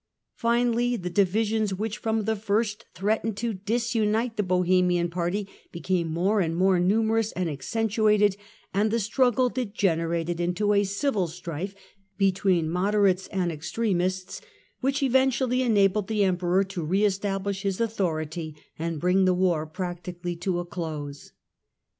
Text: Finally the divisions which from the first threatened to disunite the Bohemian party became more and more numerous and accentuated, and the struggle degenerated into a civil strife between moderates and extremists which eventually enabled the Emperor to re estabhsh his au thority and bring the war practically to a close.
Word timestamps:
Finally 0.33 0.95
the 0.95 1.11
divisions 1.11 1.75
which 1.75 1.99
from 1.99 2.23
the 2.23 2.35
first 2.35 2.85
threatened 2.95 3.37
to 3.37 3.53
disunite 3.53 4.35
the 4.35 4.41
Bohemian 4.41 5.11
party 5.11 5.47
became 5.71 6.07
more 6.11 6.39
and 6.41 6.55
more 6.55 6.79
numerous 6.79 7.31
and 7.33 7.47
accentuated, 7.47 8.35
and 8.73 8.89
the 8.89 8.99
struggle 8.99 9.47
degenerated 9.47 10.39
into 10.39 10.73
a 10.73 10.85
civil 10.85 11.27
strife 11.27 11.75
between 12.17 12.67
moderates 12.67 13.27
and 13.27 13.51
extremists 13.51 14.41
which 14.79 15.03
eventually 15.03 15.61
enabled 15.61 16.07
the 16.07 16.23
Emperor 16.23 16.63
to 16.63 16.83
re 16.83 17.01
estabhsh 17.01 17.61
his 17.61 17.79
au 17.79 17.85
thority 17.85 18.55
and 18.79 18.99
bring 18.99 19.25
the 19.25 19.35
war 19.35 19.67
practically 19.67 20.35
to 20.35 20.57
a 20.57 20.65
close. 20.65 21.31